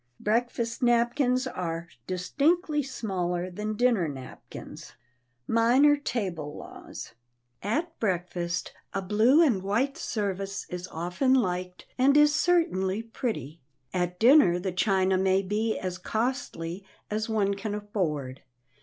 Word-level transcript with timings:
Breakfast 0.19 0.81
napkins 0.81 1.45
are 1.45 1.87
distinctly 2.07 2.81
smaller 2.81 3.51
than 3.51 3.75
dinner 3.77 4.07
napkins. 4.07 4.93
[Sidenote: 5.45 5.47
MINOR 5.53 5.97
TABLE 5.97 6.57
LAWS] 6.57 7.13
At 7.61 7.99
breakfast 7.99 8.73
a 8.95 9.03
blue 9.03 9.43
and 9.43 9.61
white 9.61 9.99
service 9.99 10.65
is 10.69 10.87
often 10.87 11.35
liked 11.35 11.85
and 11.99 12.17
is 12.17 12.33
certainly 12.33 13.03
pretty. 13.03 13.61
At 13.93 14.19
dinner 14.19 14.57
the 14.57 14.71
china 14.71 15.19
may 15.19 15.43
be 15.43 15.77
as 15.77 15.99
costly 15.99 16.83
as 17.11 17.29
one 17.29 17.53
can 17.53 17.75
afford. 17.75 18.41